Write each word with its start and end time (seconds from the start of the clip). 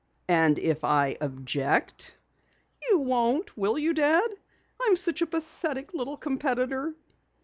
"And 0.33 0.57
if 0.57 0.83
I 0.83 1.15
object?" 1.21 2.15
"You 2.89 3.01
won't, 3.01 3.55
will 3.55 3.77
you, 3.77 3.93
Dad? 3.93 4.31
I'm 4.81 4.95
such 4.95 5.21
a 5.21 5.27
pathetic 5.27 5.93
little 5.93 6.17
competitor." 6.17 6.95